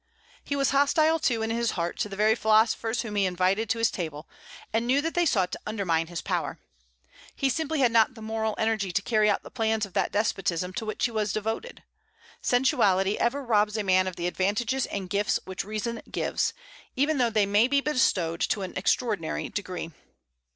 He 0.43 0.55
was 0.55 0.71
hostile 0.71 1.19
too, 1.19 1.43
in 1.43 1.51
his 1.51 1.73
heart, 1.77 1.99
to 1.99 2.09
the 2.09 2.15
very 2.15 2.33
philosophers 2.33 3.03
whom 3.03 3.13
he 3.15 3.25
invited 3.27 3.69
to 3.69 3.77
his 3.77 3.91
table, 3.91 4.27
and 4.73 4.87
knew 4.87 4.99
that 4.99 5.13
they 5.13 5.27
sought 5.27 5.51
to 5.51 5.59
undermine 5.67 6.07
his 6.07 6.23
power. 6.23 6.57
He 7.35 7.51
simply 7.51 7.81
had 7.81 7.91
not 7.91 8.15
the 8.15 8.21
moral 8.23 8.55
energy 8.57 8.91
to 8.91 9.01
carry 9.03 9.29
out 9.29 9.43
the 9.43 9.51
plans 9.51 9.85
of 9.85 9.93
that 9.93 10.11
despotism 10.11 10.73
to 10.73 10.87
which 10.87 11.05
he 11.05 11.11
was 11.11 11.31
devoted. 11.31 11.83
Sensuality 12.41 13.15
ever 13.17 13.43
robs 13.43 13.77
a 13.77 13.83
man 13.83 14.07
of 14.07 14.15
the 14.15 14.25
advantages 14.25 14.87
and 14.87 15.07
gifts 15.07 15.39
which 15.45 15.63
reason 15.63 16.01
gives, 16.09 16.55
even 16.95 17.19
though 17.19 17.29
they 17.29 17.45
may 17.45 17.67
be 17.67 17.79
bestowed 17.79 18.41
to 18.41 18.63
an 18.63 18.73
extraordinary 18.75 19.49
degree. 19.49 19.91